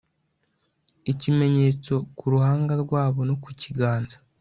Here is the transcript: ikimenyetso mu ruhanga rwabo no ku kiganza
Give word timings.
ikimenyetso 1.11 1.93
mu 2.17 2.27
ruhanga 2.33 2.73
rwabo 2.83 3.19
no 3.29 3.35
ku 3.43 3.49
kiganza 3.61 4.15